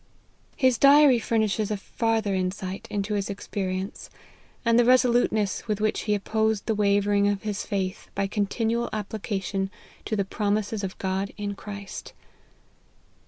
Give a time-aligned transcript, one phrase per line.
[0.65, 4.09] "His diary furnishes a farther insight into his experience,
[4.65, 9.69] and the resoluteness with which he opposed the wavering of his faith by continual application
[10.05, 12.13] to the promises of God in Christ.